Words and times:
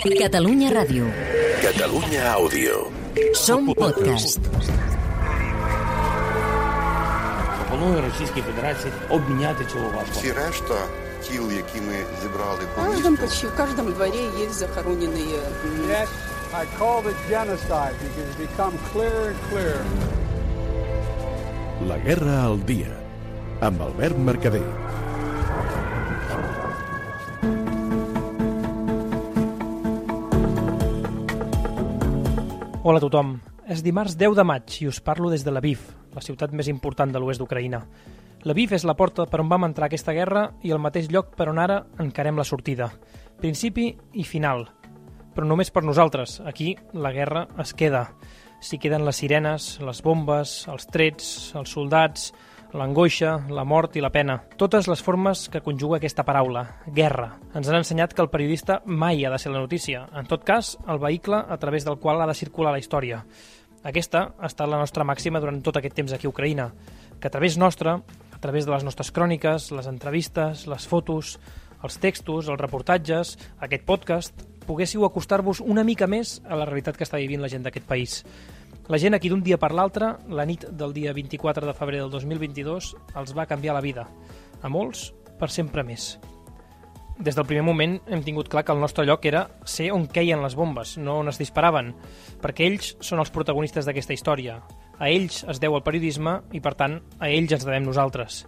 Catalunya 0.00 0.72
Ràdio. 0.72 1.04
Catalunya 1.60 2.32
Àudio. 2.32 2.88
Som 3.36 3.68
podcast. 3.76 4.40
Пропоную 7.58 8.00
Російській 8.08 8.42
Федерації 8.42 8.92
обміняти 9.10 9.64
цього 9.72 9.84
важко. 9.84 10.12
Всі 10.12 10.32
решта 10.32 10.74
тіл, 11.22 11.52
які 11.52 11.78
ми 11.80 11.94
зібрали 12.22 12.58
В 12.64 12.74
по 12.76 12.82
каждом, 12.82 13.12
місту, 13.12 13.26
почти 13.26 13.46
в 13.46 13.56
каждом 13.56 13.92
дворе 13.92 14.22
есть 14.44 14.54
захороненные 14.62 15.36
м, 15.64 15.90
Yes, 15.90 16.08
I 16.54 16.64
called 16.80 17.04
it 17.06 17.16
genocide 17.30 17.94
because 18.02 18.26
it's 18.28 18.38
become 18.46 18.72
clearer 18.92 19.26
and 19.32 19.38
clearer. 19.50 19.84
La 21.88 21.98
guerra 22.06 22.36
al 22.48 22.58
dia. 22.70 22.92
Amb 23.60 23.80
Albert 23.82 24.16
Mercader. 24.18 24.89
Hola 32.82 32.96
a 32.96 33.02
tothom. 33.04 33.34
És 33.68 33.82
dimarts 33.84 34.14
10 34.16 34.38
de 34.38 34.44
maig 34.48 34.78
i 34.80 34.86
us 34.88 35.02
parlo 35.04 35.28
des 35.28 35.42
de 35.44 35.52
Lviv, 35.52 35.82
la 36.16 36.22
ciutat 36.24 36.54
més 36.56 36.70
important 36.72 37.10
de 37.12 37.20
l'oest 37.20 37.42
d'Ucraïna. 37.42 37.82
Lviv 38.48 38.72
és 38.72 38.86
la 38.88 38.94
porta 38.96 39.26
per 39.28 39.42
on 39.42 39.50
vam 39.50 39.66
entrar 39.66 39.90
aquesta 39.90 40.14
guerra 40.16 40.46
i 40.64 40.72
el 40.72 40.80
mateix 40.80 41.10
lloc 41.12 41.34
per 41.36 41.50
on 41.52 41.60
ara 41.60 41.82
encarem 42.00 42.40
la 42.40 42.46
sortida. 42.48 42.88
Principi 43.36 43.90
i 44.16 44.24
final. 44.24 44.64
Però 45.36 45.44
només 45.44 45.68
per 45.68 45.82
nosaltres. 45.84 46.38
Aquí 46.40 46.72
la 46.96 47.12
guerra 47.12 47.44
es 47.60 47.74
queda. 47.76 48.06
S'hi 48.64 48.80
queden 48.80 49.04
les 49.04 49.20
sirenes, 49.20 49.68
les 49.84 50.00
bombes, 50.00 50.56
els 50.72 50.88
trets, 50.88 51.28
els 51.60 51.76
soldats, 51.76 52.30
l'angoixa, 52.76 53.36
la 53.50 53.64
mort 53.64 53.96
i 53.96 54.02
la 54.02 54.12
pena. 54.14 54.36
Totes 54.60 54.88
les 54.90 55.02
formes 55.02 55.48
que 55.50 55.62
conjuga 55.64 55.98
aquesta 55.98 56.24
paraula, 56.26 56.64
guerra. 56.86 57.32
Ens 57.54 57.68
han 57.68 57.80
ensenyat 57.80 58.14
que 58.14 58.22
el 58.22 58.30
periodista 58.32 58.80
mai 58.86 59.24
ha 59.24 59.32
de 59.32 59.38
ser 59.38 59.52
la 59.52 59.62
notícia. 59.62 60.06
En 60.16 60.28
tot 60.30 60.44
cas, 60.44 60.76
el 60.88 61.00
vehicle 61.02 61.40
a 61.40 61.58
través 61.58 61.84
del 61.84 61.98
qual 61.98 62.20
ha 62.22 62.28
de 62.30 62.36
circular 62.38 62.72
la 62.72 62.82
història. 62.82 63.24
Aquesta 63.82 64.26
ha 64.38 64.50
estat 64.50 64.68
la 64.68 64.78
nostra 64.78 65.06
màxima 65.08 65.40
durant 65.40 65.62
tot 65.64 65.78
aquest 65.80 65.96
temps 65.96 66.12
aquí 66.12 66.28
a 66.28 66.30
Ucraïna, 66.30 66.68
que 67.20 67.28
a 67.28 67.32
través 67.32 67.56
nostra, 67.58 67.96
a 68.32 68.38
través 68.38 68.66
de 68.66 68.72
les 68.72 68.84
nostres 68.84 69.10
cròniques, 69.10 69.70
les 69.72 69.88
entrevistes, 69.88 70.66
les 70.68 70.86
fotos, 70.86 71.38
els 71.82 71.98
textos, 71.98 72.48
els 72.48 72.60
reportatges, 72.60 73.36
aquest 73.58 73.84
podcast, 73.88 74.46
poguéssiu 74.66 75.04
acostar-vos 75.06 75.62
una 75.64 75.84
mica 75.84 76.06
més 76.06 76.38
a 76.46 76.58
la 76.60 76.68
realitat 76.68 76.96
que 76.96 77.08
està 77.08 77.18
vivint 77.18 77.40
la 77.42 77.48
gent 77.50 77.64
d'aquest 77.64 77.88
país. 77.88 78.20
La 78.90 78.98
gent 78.98 79.14
aquí 79.14 79.28
d'un 79.30 79.44
dia 79.46 79.54
per 79.54 79.68
l'altre, 79.70 80.16
la 80.34 80.42
nit 80.42 80.64
del 80.74 80.90
dia 80.90 81.12
24 81.14 81.62
de 81.62 81.72
febrer 81.78 82.00
del 82.00 82.08
2022, 82.10 82.88
els 83.20 83.34
va 83.38 83.46
canviar 83.46 83.76
la 83.76 83.82
vida. 83.84 84.08
A 84.66 84.68
molts, 84.68 85.12
per 85.38 85.46
sempre 85.54 85.84
més. 85.86 86.16
Des 87.22 87.38
del 87.38 87.46
primer 87.46 87.62
moment 87.62 88.00
hem 88.10 88.24
tingut 88.26 88.50
clar 88.50 88.64
que 88.66 88.74
el 88.74 88.82
nostre 88.82 89.04
lloc 89.06 89.28
era 89.30 89.44
ser 89.62 89.92
on 89.94 90.08
queien 90.10 90.42
les 90.42 90.56
bombes, 90.58 90.96
no 90.98 91.20
on 91.20 91.30
es 91.30 91.38
disparaven, 91.38 91.92
perquè 92.42 92.66
ells 92.66 92.96
són 92.98 93.22
els 93.22 93.30
protagonistes 93.30 93.86
d'aquesta 93.86 94.16
història. 94.16 94.58
A 94.98 95.06
ells 95.06 95.44
es 95.46 95.62
deu 95.62 95.78
el 95.78 95.86
periodisme 95.86 96.40
i, 96.50 96.58
per 96.58 96.74
tant, 96.74 96.98
a 97.22 97.30
ells 97.30 97.54
ens 97.60 97.68
devem 97.68 97.86
nosaltres. 97.86 98.42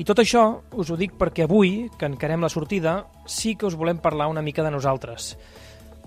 I 0.00 0.08
tot 0.08 0.24
això 0.24 0.46
us 0.72 0.88
ho 0.88 0.96
dic 0.96 1.12
perquè 1.20 1.44
avui, 1.44 1.90
que 2.00 2.08
encarem 2.08 2.40
la 2.40 2.48
sortida, 2.48 3.02
sí 3.28 3.52
que 3.52 3.68
us 3.68 3.76
volem 3.76 4.00
parlar 4.00 4.32
una 4.32 4.42
mica 4.42 4.64
de 4.64 4.72
nosaltres. 4.72 5.34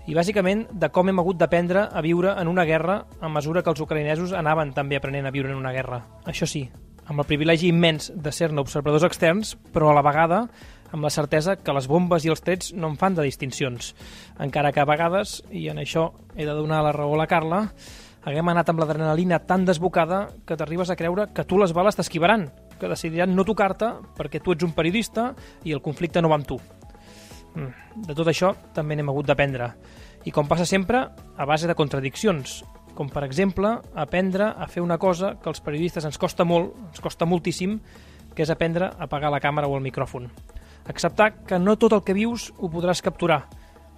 I 0.07 0.15
bàsicament 0.15 0.61
de 0.71 0.87
com 0.95 1.09
hem 1.11 1.17
hagut 1.19 1.35
d'aprendre 1.35 1.81
a 1.91 2.01
viure 2.01 2.31
en 2.39 2.47
una 2.47 2.63
guerra 2.63 3.01
a 3.19 3.27
mesura 3.27 3.59
que 3.59 3.73
els 3.73 3.81
ucraïnesos 3.83 4.31
anaven 4.31 4.71
també 4.71 4.95
aprenent 4.95 5.27
a 5.27 5.33
viure 5.35 5.51
en 5.51 5.59
una 5.59 5.73
guerra. 5.75 5.99
Això 6.23 6.47
sí, 6.47 6.61
amb 7.11 7.19
el 7.19 7.27
privilegi 7.27 7.67
immens 7.73 8.13
de 8.15 8.31
ser-ne 8.31 8.63
observadors 8.63 9.03
externs, 9.03 9.57
però 9.75 9.91
a 9.91 9.97
la 9.97 10.05
vegada 10.07 10.45
amb 10.95 11.03
la 11.03 11.11
certesa 11.11 11.57
que 11.59 11.75
les 11.75 11.89
bombes 11.91 12.23
i 12.23 12.31
els 12.31 12.39
trets 12.39 12.71
no 12.71 12.87
en 12.87 12.95
fan 12.95 13.19
de 13.19 13.27
distincions. 13.27 13.91
Encara 14.39 14.71
que 14.71 14.79
a 14.79 14.87
vegades, 14.87 15.41
i 15.51 15.67
en 15.67 15.83
això 15.83 16.13
he 16.37 16.47
de 16.47 16.55
donar 16.55 16.79
la 16.85 16.95
raó 16.95 17.17
a 17.17 17.21
la 17.25 17.27
Carla, 17.27 17.65
haguem 18.23 18.47
anat 18.47 18.71
amb 18.71 18.79
l'adrenalina 18.79 19.43
tan 19.43 19.67
desbocada 19.67 20.29
que 20.47 20.55
t'arribes 20.55 20.87
a 20.87 20.95
creure 20.95 21.27
que 21.35 21.43
tu 21.43 21.59
les 21.59 21.75
bales 21.75 21.99
t'esquivaran, 21.99 22.47
que 22.79 22.87
decidiran 22.87 23.35
no 23.35 23.43
tocar-te 23.43 23.91
perquè 24.15 24.39
tu 24.39 24.55
ets 24.55 24.63
un 24.63 24.71
periodista 24.71 25.33
i 25.67 25.75
el 25.75 25.83
conflicte 25.83 26.23
no 26.23 26.31
va 26.31 26.39
amb 26.39 26.47
tu. 26.47 26.61
Mm, 27.55 28.03
De 28.07 28.15
tot 28.15 28.27
això 28.27 28.53
també 28.73 28.95
n'hem 28.95 29.09
hagut 29.09 29.25
d'aprendre. 29.25 29.71
I 30.25 30.31
com 30.31 30.47
passa 30.47 30.65
sempre, 30.65 31.07
a 31.37 31.45
base 31.45 31.67
de 31.67 31.75
contradiccions, 31.75 32.63
com 32.97 33.09
per 33.09 33.23
exemple 33.23 33.75
aprendre 33.95 34.49
a 34.57 34.67
fer 34.67 34.81
una 34.81 34.97
cosa 34.97 35.35
que 35.41 35.49
als 35.49 35.61
periodistes 35.61 36.05
ens 36.05 36.17
costa 36.17 36.43
molt, 36.43 36.75
ens 36.89 37.01
costa 37.01 37.25
moltíssim, 37.25 37.79
que 38.35 38.43
és 38.43 38.49
aprendre 38.49 38.89
a 38.89 39.05
apagar 39.05 39.31
la 39.31 39.39
càmera 39.41 39.67
o 39.69 39.75
el 39.77 39.85
micròfon. 39.85 40.27
Acceptar 40.87 41.43
que 41.45 41.59
no 41.59 41.77
tot 41.77 41.93
el 41.93 42.03
que 42.03 42.13
vius 42.13 42.51
ho 42.57 42.69
podràs 42.69 43.01
capturar, 43.01 43.47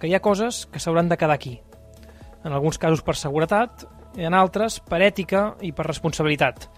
que 0.00 0.08
hi 0.08 0.14
ha 0.14 0.24
coses 0.24 0.66
que 0.72 0.80
s'hauran 0.80 1.08
de 1.08 1.16
quedar 1.16 1.36
aquí. 1.36 1.60
En 2.44 2.52
alguns 2.52 2.78
casos 2.78 3.02
per 3.02 3.16
seguretat, 3.16 3.84
en 4.16 4.34
altres 4.34 4.80
per 4.80 5.02
ètica 5.04 5.54
i 5.60 5.72
per 5.72 5.86
responsabilitat. 5.86 6.68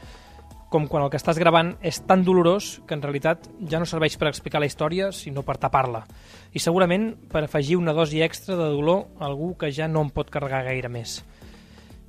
Com 0.73 0.87
quan 0.89 1.03
el 1.05 1.11
que 1.13 1.19
estàs 1.21 1.37
gravant 1.37 1.75
és 1.85 1.99
tan 2.09 2.23
dolorós 2.25 2.79
que 2.89 2.97
en 2.97 3.03
realitat 3.05 3.45
ja 3.69 3.77
no 3.77 3.85
serveix 3.85 4.15
per 4.17 4.31
explicar 4.31 4.63
la 4.63 4.69
història, 4.71 5.11
sinó 5.13 5.43
per 5.45 5.59
tapar-la. 5.61 6.01
I 6.57 6.63
segurament 6.65 7.11
per 7.29 7.43
afegir 7.45 7.77
una 7.77 7.93
dosi 7.93 8.23
extra 8.25 8.57
de 8.57 8.71
dolor 8.73 9.03
a 9.19 9.27
algú 9.29 9.51
que 9.61 9.69
ja 9.69 9.85
no 9.85 10.01
en 10.01 10.09
pot 10.17 10.31
carregar 10.33 10.63
gaire 10.65 10.89
més. 10.89 11.19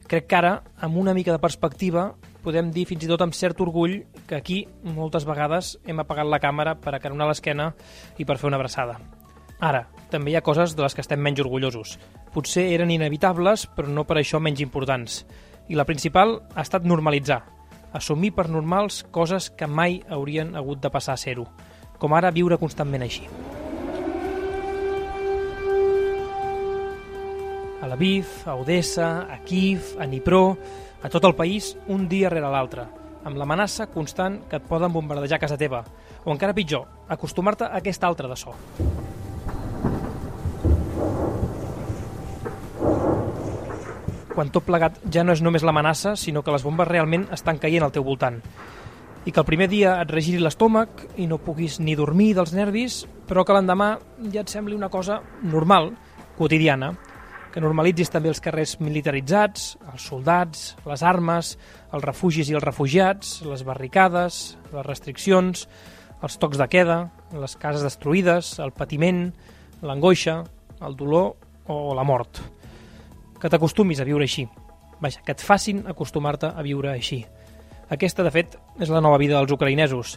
Crec 0.07 0.29
que 0.31 0.37
ara, 0.37 0.53
amb 0.79 0.95
una 0.95 1.11
mica 1.11 1.35
de 1.35 1.43
perspectiva, 1.43 2.13
podem 2.39 2.69
dir 2.71 2.85
fins 2.87 3.03
i 3.03 3.09
tot 3.11 3.19
amb 3.25 3.35
cert 3.35 3.59
orgull 3.59 3.97
que 4.29 4.37
aquí 4.39 4.61
moltes 4.95 5.27
vegades 5.27 5.77
hem 5.83 5.99
apagat 5.99 6.31
la 6.31 6.39
càmera 6.39 6.77
per 6.79 6.95
acaronar 6.95 7.27
l'esquena 7.27 7.73
i 8.15 8.23
per 8.23 8.37
fer 8.39 8.47
una 8.47 8.61
abraçada. 8.61 8.95
Ara, 9.59 9.89
també 10.11 10.31
hi 10.31 10.37
ha 10.39 10.45
coses 10.45 10.77
de 10.77 10.85
les 10.85 10.95
que 10.95 11.03
estem 11.03 11.19
menys 11.19 11.43
orgullosos. 11.43 11.97
Potser 12.31 12.69
eren 12.71 12.95
inevitables, 12.95 13.67
però 13.75 13.91
no 13.91 14.07
per 14.07 14.21
això 14.21 14.39
menys 14.39 14.63
importants. 14.63 15.25
I 15.67 15.75
la 15.75 15.87
principal 15.87 16.37
ha 16.55 16.63
estat 16.63 16.87
normalitzar, 16.87 17.41
assumir 17.93 18.33
per 18.33 18.49
normals 18.49 19.03
coses 19.11 19.49
que 19.49 19.67
mai 19.69 20.01
haurien 20.09 20.55
hagut 20.57 20.81
de 20.81 20.91
passar 20.91 21.13
a 21.13 21.21
ser-ho, 21.21 21.45
com 22.01 22.13
ara 22.17 22.33
viure 22.33 22.57
constantment 22.59 23.05
així. 23.05 23.27
A 27.83 27.87
Lviv, 27.91 28.27
a 28.47 28.55
Odessa, 28.55 29.27
a 29.29 29.39
Kiev, 29.45 29.93
a 29.99 30.07
Dnipro, 30.07 30.57
a 31.03 31.11
tot 31.11 31.25
el 31.27 31.35
país, 31.35 31.75
un 31.87 32.07
dia 32.07 32.31
rere 32.31 32.49
l'altre, 32.49 32.87
amb 33.23 33.39
l'amenaça 33.39 33.89
constant 33.91 34.41
que 34.49 34.59
et 34.59 34.67
poden 34.67 34.91
bombardejar 34.93 35.39
a 35.39 35.45
casa 35.45 35.59
teva, 35.59 35.83
o 36.23 36.31
encara 36.31 36.55
pitjor, 36.55 36.87
acostumar-te 37.11 37.67
a 37.67 37.79
aquest 37.83 38.03
altre 38.07 38.31
de 38.31 38.39
so. 38.39 38.55
Quan 44.33 44.49
tot 44.49 44.65
plegat 44.65 44.97
ja 45.13 45.23
no 45.23 45.33
és 45.35 45.41
només 45.45 45.63
l'amenaça, 45.63 46.15
sinó 46.17 46.41
que 46.43 46.53
les 46.53 46.63
bombes 46.65 46.89
realment 46.89 47.27
estan 47.35 47.59
caient 47.61 47.85
al 47.85 47.93
teu 47.93 48.03
voltant. 48.05 48.39
I 49.23 49.31
que 49.31 49.39
el 49.39 49.47
primer 49.47 49.69
dia 49.71 49.95
et 50.01 50.11
regiri 50.11 50.41
l'estómac 50.41 51.05
i 51.21 51.27
no 51.29 51.39
puguis 51.39 51.79
ni 51.79 51.95
dormir 51.95 52.33
dels 52.35 52.53
nervis, 52.57 53.03
però 53.29 53.45
que 53.45 53.55
l'endemà 53.55 53.93
ja 54.33 54.41
et 54.41 54.51
sembli 54.51 54.75
una 54.75 54.89
cosa 54.91 55.21
normal, 55.43 55.93
quotidiana, 56.37 56.91
que 57.53 57.61
normalitzis 57.61 58.09
també 58.09 58.31
els 58.33 58.41
carrers 58.41 58.79
militaritzats, 58.81 59.75
els 59.93 60.07
soldats, 60.09 60.73
les 60.89 61.03
armes, 61.05 61.53
els 61.93 62.03
refugis 62.03 62.49
i 62.49 62.57
els 62.57 62.65
refugiats, 62.65 63.35
les 63.45 63.61
barricades, 63.63 64.57
les 64.73 64.87
restriccions, 64.87 65.67
els 66.23 66.39
tocs 66.41 66.57
de 66.57 66.67
queda, 66.67 66.97
les 67.37 67.55
cases 67.61 67.85
destruïdes, 67.85 68.57
el 68.65 68.73
patiment, 68.73 69.27
l'angoixa, 69.85 70.41
el 70.81 70.97
dolor 70.97 71.35
o 71.69 71.93
la 71.95 72.03
mort 72.07 72.41
que 73.43 73.49
t'acostumis 73.51 73.99
a 73.99 74.05
viure 74.07 74.23
així. 74.23 74.45
Vaja, 75.03 75.19
que 75.19 75.33
et 75.35 75.41
facin 75.43 75.81
acostumar-te 75.91 76.47
a 76.47 76.63
viure 76.63 76.93
així. 76.93 77.25
Aquesta, 77.91 78.23
de 78.23 78.31
fet, 78.31 78.55
és 78.79 78.87
la 78.87 79.01
nova 79.03 79.17
vida 79.19 79.35
dels 79.35 79.51
ucraïnesos, 79.51 80.13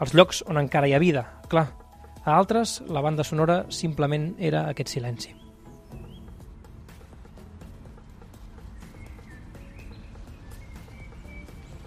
els 0.00 0.14
llocs 0.16 0.40
on 0.48 0.56
encara 0.56 0.88
hi 0.88 0.94
ha 0.96 1.02
vida, 1.02 1.26
clar. 1.52 1.66
A 2.24 2.38
altres, 2.38 2.78
la 2.88 3.02
banda 3.04 3.24
sonora 3.24 3.66
simplement 3.68 4.30
era 4.40 4.64
aquest 4.70 4.94
silenci. 4.94 5.34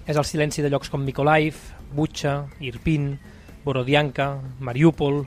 És 0.06 0.13
el 0.13 0.30
silenci 0.30 0.62
de 0.62 0.69
llocs 0.69 0.94
com 0.94 1.01
Mykolaiv, 1.01 1.57
Butxa, 1.98 2.44
Irpin, 2.62 3.16
Borodianka, 3.66 4.36
Mariupol... 4.62 5.24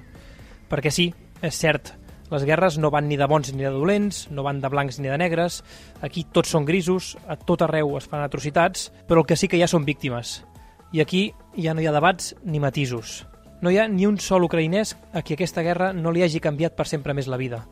Perquè 0.67 0.91
sí, 0.91 1.05
és 1.47 1.55
cert, 1.55 1.93
les 2.31 2.45
guerres 2.45 2.79
no 2.79 2.91
van 2.91 3.07
ni 3.09 3.17
de 3.17 3.27
bons 3.31 3.53
ni 3.55 3.63
de 3.63 3.71
dolents, 3.71 4.27
no 4.31 4.43
van 4.43 4.61
de 4.61 4.69
blancs 4.69 4.99
ni 4.99 5.09
de 5.09 5.19
negres, 5.19 5.63
aquí 6.03 6.25
tots 6.25 6.51
són 6.51 6.67
grisos, 6.67 7.15
a 7.29 7.37
tot 7.37 7.63
arreu 7.63 7.97
es 7.99 8.09
fan 8.11 8.25
atrocitats, 8.25 8.91
però 9.07 9.23
el 9.23 9.27
que 9.27 9.37
sí 9.37 9.49
que 9.49 9.63
ha 9.63 9.71
són 9.71 9.87
víctimes. 9.87 10.43
I 10.93 11.03
aquí 11.03 11.23
ja 11.57 11.75
no 11.75 11.83
hi 11.83 11.87
ha 11.87 11.95
debats 11.95 12.35
ni 12.45 12.61
matisos. 12.61 13.25
No 13.63 13.71
hi 13.71 13.79
ha 13.79 13.89
ni 13.89 14.07
un 14.07 14.19
sol 14.19 14.45
ucraïnès 14.45 14.97
a 15.13 15.23
qui 15.23 15.35
aquesta 15.35 15.63
guerra 15.63 15.93
no 15.93 16.13
li 16.13 16.23
hagi 16.23 16.43
canviat 16.43 16.77
per 16.77 16.87
sempre 16.87 17.15
més 17.15 17.29
la 17.31 17.39
vida. 17.41 17.65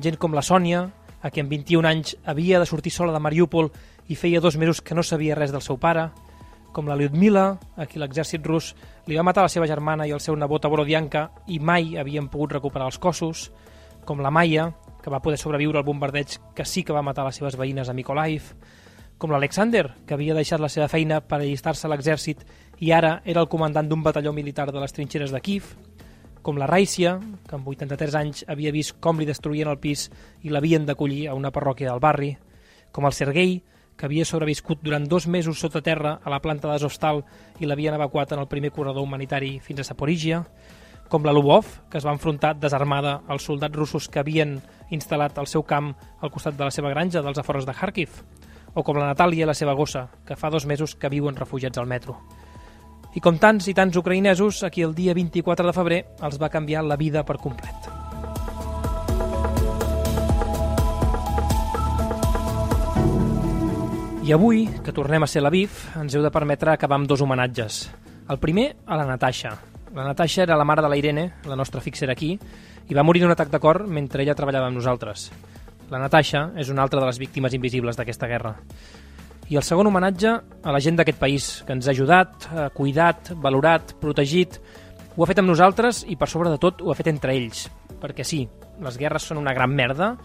Gent 0.00 0.16
com 0.18 0.34
la 0.34 0.42
Sònia, 0.42 0.88
a 1.22 1.30
qui 1.30 1.40
amb 1.40 1.52
21 1.52 1.88
anys 1.88 2.16
havia 2.24 2.58
de 2.60 2.66
sortir 2.66 2.92
sola 2.92 3.12
de 3.14 3.22
Mariúpol 3.22 3.70
i 4.08 4.16
feia 4.16 4.40
dos 4.40 4.58
mesos 4.60 4.82
que 4.82 4.94
no 4.94 5.02
sabia 5.02 5.36
res 5.38 5.52
del 5.52 5.62
seu 5.64 5.78
pare, 5.80 6.10
com 6.74 6.88
la 6.90 6.96
Lyudmila, 6.98 7.44
a 7.78 7.86
qui 7.86 8.00
l'exèrcit 8.02 8.44
rus 8.44 8.72
li 9.06 9.16
va 9.16 9.24
matar 9.24 9.46
la 9.46 9.52
seva 9.52 9.68
germana 9.70 10.08
i 10.08 10.12
el 10.12 10.20
seu 10.20 10.36
nebot 10.36 10.66
a 10.66 10.72
Borodianka 10.72 11.28
i 11.46 11.60
mai 11.60 11.94
havien 12.00 12.26
pogut 12.28 12.56
recuperar 12.58 12.90
els 12.90 12.98
cossos, 12.98 13.46
com 14.04 14.22
la 14.22 14.32
Maia, 14.32 14.70
que 15.02 15.12
va 15.12 15.20
poder 15.20 15.38
sobreviure 15.40 15.80
al 15.80 15.84
bombardeig 15.84 16.38
que 16.56 16.64
sí 16.64 16.84
que 16.84 16.94
va 16.96 17.04
matar 17.04 17.26
les 17.26 17.36
seves 17.40 17.58
veïnes 17.60 17.88
a 17.88 17.94
Mykolaiv, 17.96 18.54
com 19.18 19.30
l'Alexander, 19.30 19.90
que 20.06 20.14
havia 20.16 20.34
deixat 20.36 20.60
la 20.60 20.70
seva 20.72 20.88
feina 20.88 21.20
per 21.20 21.38
allistar-se 21.40 21.86
a 21.86 21.90
l'exèrcit 21.92 22.42
i 22.80 22.90
ara 22.92 23.20
era 23.24 23.40
el 23.44 23.50
comandant 23.52 23.88
d'un 23.88 24.02
batalló 24.02 24.32
militar 24.32 24.70
de 24.72 24.80
les 24.80 24.92
trinxeres 24.92 25.32
de 25.32 25.40
Kiev, 25.40 25.74
com 26.44 26.58
la 26.60 26.66
Raícia, 26.68 27.18
que 27.48 27.56
amb 27.56 27.68
83 27.68 28.16
anys 28.20 28.44
havia 28.48 28.72
vist 28.74 28.98
com 29.00 29.20
li 29.20 29.28
destruïen 29.28 29.70
el 29.70 29.80
pis 29.80 30.10
i 30.44 30.52
l'havien 30.52 30.84
d'acollir 30.84 31.28
a 31.28 31.36
una 31.38 31.52
parròquia 31.54 31.88
del 31.90 32.02
barri, 32.04 32.34
com 32.92 33.06
el 33.08 33.16
Sergei, 33.16 33.62
que 33.96 34.06
havia 34.06 34.26
sobreviscut 34.26 34.82
durant 34.82 35.06
dos 35.08 35.26
mesos 35.26 35.60
sota 35.60 35.80
terra 35.82 36.18
a 36.22 36.30
la 36.30 36.40
planta 36.42 36.68
d'Azovstal 36.68 37.22
i 37.60 37.68
l'havien 37.68 37.94
evacuat 37.94 38.34
en 38.34 38.42
el 38.42 38.50
primer 38.50 38.72
corredor 38.74 39.06
humanitari 39.06 39.58
fins 39.62 39.80
a 39.80 39.88
Saporígia, 39.88 40.42
com 41.14 41.22
la 41.22 41.30
Lubov, 41.30 41.68
que 41.86 42.00
es 42.00 42.02
va 42.02 42.10
enfrontar 42.10 42.56
desarmada 42.58 43.20
als 43.30 43.44
soldats 43.46 43.76
russos 43.78 44.08
que 44.10 44.18
havien 44.18 44.56
instal·lat 44.90 45.36
el 45.38 45.46
seu 45.46 45.62
camp 45.62 45.92
al 46.18 46.30
costat 46.34 46.56
de 46.58 46.64
la 46.66 46.72
seva 46.74 46.90
granja 46.90 47.20
dels 47.22 47.38
afores 47.38 47.68
de 47.68 47.70
Kharkiv, 47.70 48.16
o 48.74 48.82
com 48.82 48.98
la 48.98 49.12
Natàlia 49.12 49.44
i 49.44 49.46
la 49.46 49.54
seva 49.54 49.76
gossa, 49.78 50.08
que 50.26 50.34
fa 50.34 50.50
dos 50.50 50.66
mesos 50.66 50.96
que 50.98 51.12
viuen 51.12 51.36
refugiats 51.38 51.78
al 51.78 51.86
metro. 51.86 52.16
I 53.14 53.22
com 53.22 53.38
tants 53.38 53.68
i 53.70 53.74
tants 53.78 53.94
ucraïnesos, 53.94 54.64
aquí 54.66 54.82
el 54.82 54.96
dia 54.96 55.14
24 55.14 55.68
de 55.68 55.74
febrer 55.76 56.00
els 56.18 56.40
va 56.42 56.50
canviar 56.50 56.82
la 56.82 56.98
vida 56.98 57.22
per 57.22 57.36
complet. 57.38 57.86
I 64.24 64.34
avui, 64.34 64.64
que 64.82 64.96
tornem 64.96 65.22
a 65.22 65.30
ser 65.30 65.44
la 65.46 65.54
BIF, 65.54 65.94
ens 66.00 66.18
heu 66.18 66.26
de 66.26 66.34
permetre 66.34 66.74
acabar 66.74 66.98
amb 66.98 67.06
dos 67.06 67.22
homenatges. 67.22 67.84
El 68.26 68.42
primer, 68.42 68.72
a 68.82 68.98
la 68.98 69.06
Natasha. 69.06 69.54
La 69.94 70.02
Natasha 70.02 70.42
era 70.42 70.56
la 70.56 70.64
mare 70.64 70.82
de 70.82 70.88
la 70.88 70.96
Irene, 70.96 71.34
la 71.46 71.54
nostra 71.54 71.80
fixera 71.80 72.12
aquí, 72.12 72.32
i 72.88 72.96
va 72.98 73.04
morir 73.06 73.20
d'un 73.22 73.30
atac 73.30 73.52
de 73.52 73.60
cor 73.62 73.84
mentre 73.86 74.24
ella 74.24 74.34
treballava 74.34 74.66
amb 74.66 74.80
nosaltres. 74.80 75.28
La 75.92 76.00
Natasha 76.02 76.48
és 76.58 76.70
una 76.72 76.82
altra 76.82 76.98
de 76.98 77.06
les 77.06 77.20
víctimes 77.22 77.54
invisibles 77.54 77.94
d'aquesta 77.94 78.26
guerra. 78.26 78.56
I 79.52 79.60
el 79.60 79.62
segon 79.62 79.86
homenatge 79.86 80.32
a 80.34 80.74
la 80.74 80.80
gent 80.82 80.98
d'aquest 80.98 81.20
país, 81.20 81.46
que 81.62 81.76
ens 81.76 81.86
ha 81.86 81.92
ajudat, 81.94 82.48
ha 82.50 82.66
cuidat, 82.74 83.30
valorat, 83.38 83.94
protegit. 84.00 84.58
Ho 85.14 85.22
ha 85.22 85.30
fet 85.30 85.38
amb 85.38 85.52
nosaltres 85.52 86.02
i, 86.08 86.18
per 86.18 86.26
sobre 86.32 86.50
de 86.50 86.58
tot, 86.58 86.82
ho 86.82 86.90
ha 86.90 86.98
fet 86.98 87.12
entre 87.12 87.36
ells. 87.36 87.68
Perquè 88.02 88.26
sí, 88.26 88.42
les 88.82 88.98
guerres 88.98 89.30
són 89.30 89.38
una 89.38 89.54
gran 89.54 89.70
merda, 89.70 90.16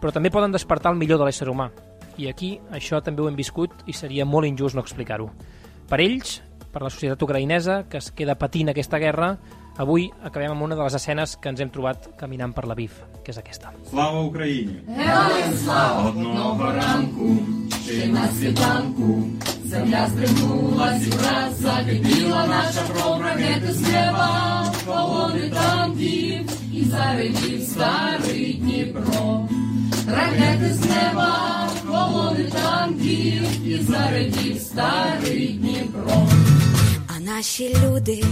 però 0.00 0.10
també 0.10 0.34
poden 0.34 0.50
despertar 0.50 0.90
el 0.90 0.98
millor 0.98 1.22
de 1.22 1.30
l'ésser 1.30 1.46
humà. 1.46 1.70
I 2.18 2.26
aquí 2.26 2.56
això 2.74 2.98
també 3.04 3.22
ho 3.22 3.30
hem 3.30 3.38
viscut 3.38 3.86
i 3.86 3.94
seria 3.94 4.26
molt 4.26 4.50
injust 4.50 4.74
no 4.74 4.82
explicar-ho. 4.82 5.30
Per 5.86 6.00
ells, 6.00 6.40
per 6.71 6.81
la 6.83 6.89
societat 6.89 7.21
ucraïnesa, 7.23 7.83
que 7.89 7.97
es 7.97 8.11
queda 8.11 8.35
patint 8.35 8.69
aquesta 8.69 8.99
guerra, 9.01 9.37
avui 9.77 10.09
acabem 10.25 10.51
amb 10.51 10.65
una 10.65 10.75
de 10.75 10.83
les 10.83 10.95
escenes 10.97 11.35
que 11.37 11.49
ens 11.49 11.61
hem 11.61 11.69
trobat 11.73 12.09
caminant 12.19 12.53
per 12.53 12.65
la 12.69 12.75
BIF, 12.77 12.99
que 13.23 13.31
és 13.31 13.37
aquesta. 13.37 13.71
Слава 13.89 14.19
Україні! 14.21 14.75
Героям 14.87 15.53
слава! 15.63 16.09
Одного 16.09 16.71
ранку, 16.71 17.37
ще 17.83 18.07
на 18.07 18.27
світанку, 18.27 19.23
земля 19.65 20.07
стрибнулась 20.07 21.07
і 21.07 21.09
враз 21.09 21.59
закипіла 21.59 22.47
наша 22.47 22.81
кров, 22.93 23.21
ракети 23.21 23.71
з 23.73 23.81
неба, 23.81 24.65
колони 24.85 25.49
танків, 25.49 26.49
і 26.73 26.83
заревів 26.83 27.61
старий 27.63 28.53
Дніпро. 28.53 29.47
Ракети 30.07 30.73
з 30.73 30.81
неба, 30.89 31.69
колони 31.87 32.43
танків, 32.43 33.67
і 33.67 33.77
заревів 33.77 34.61
старий 34.61 35.47
Дніпро. 35.47 36.27
Наші 37.24 37.76
люди, 37.84 38.24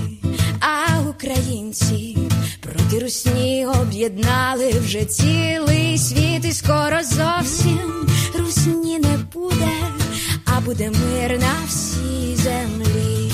а 0.60 1.00
українці 1.08 2.18
проти 2.60 2.98
русні 2.98 3.66
об'єднали 3.66 4.70
вже 4.70 5.04
цілий 5.04 5.98
світ, 5.98 6.44
і 6.44 6.52
скоро 6.52 6.96
зовсім 7.02 8.08
русні 8.38 8.98
не 8.98 9.18
буде, 9.34 9.70
а 10.44 10.60
буде 10.60 10.90
мир 10.90 11.38
на 11.38 11.54
всій 11.68 12.36
землі. 12.36 13.32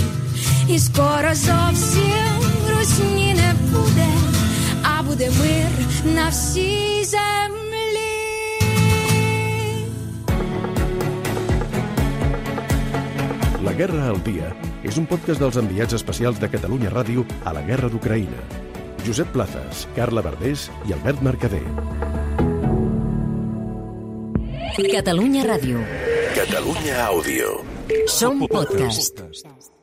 І 0.69 0.79
скоро 0.79 1.35
зовсім 1.35 2.41
русні 2.71 3.35
не 3.35 3.55
буде, 3.73 4.09
а 4.83 5.03
буде 5.03 5.31
мир 5.31 5.69
на 6.15 6.29
всій 6.29 7.05
землі. 7.05 7.56
Guerra 13.77 14.07
al 14.09 14.23
Dia 14.25 14.47
és 14.89 14.97
un 14.97 15.05
podcast 15.05 15.43
dels 15.43 15.59
enviats 15.61 15.93
especials 15.99 16.39
de 16.41 16.49
Catalunya 16.49 16.89
Ràdio 16.95 17.27
a 17.45 17.53
la 17.53 17.61
Guerra 17.67 17.91
d'Ucraïna. 17.93 18.47
Josep 19.05 19.29
Plazas, 19.35 19.85
Carla 19.99 20.25
Verdés 20.25 20.71
i 20.89 20.97
Albert 20.97 21.21
Mercader. 21.21 21.61
Catalunya 24.97 25.45
Ràdio. 25.45 25.85
Catalunya 26.41 27.05
Àudio. 27.05 27.55
Som 28.09 28.47
podcast. 28.49 29.21
podcast. 29.21 29.76